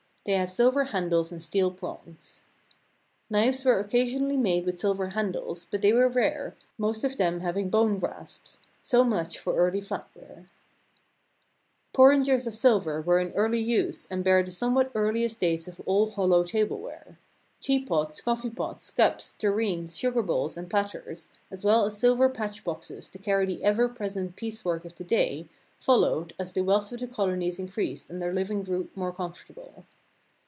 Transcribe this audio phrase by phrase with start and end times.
[0.23, 2.45] They have silver handles and steel prongs.
[3.27, 7.17] Knives Knives were occasionally made with silver han dles, but they were rare, most of
[7.17, 8.59] them having bone grasps.
[8.83, 10.45] So much for early flatware.
[10.45, 14.51] A JVedgivood Design Tea pot Porringers of silver were in early use and bear the
[14.51, 17.17] somewhat earliest dates of all hollow tableware.
[17.59, 22.63] Tea pots, coffee pots, cups, tureens, sugar bowls, and platters, as well as silver patch
[22.63, 25.49] boxes to carry the ever present piecework of the day,
[25.79, 29.87] followed, as the wealth of the colonies increased and their living grew more comfortable.